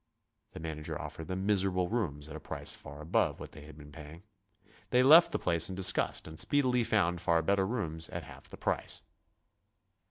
The 0.53 0.59
manager 0.59 0.95
ofifered 0.95 1.27
them 1.27 1.45
miserable 1.45 1.87
rooms 1.87 2.27
at 2.27 2.35
a 2.35 2.39
price 2.39 2.73
far 2.73 3.01
above 3.01 3.39
what 3.39 3.51
they 3.51 3.61
had 3.65 3.77
been 3.77 3.91
paying. 3.91 4.23
They 4.89 5.03
left 5.03 5.31
the 5.31 5.37
place 5.37 5.69
in 5.69 5.75
disgust 5.75 6.27
and 6.27 6.39
speedily 6.39 6.83
found 6.83 7.21
far 7.21 7.43
better 7.43 7.67
rooms 7.67 8.09
at 8.09 8.23
half 8.23 8.49
the 8.49 8.57
price. 8.57 9.03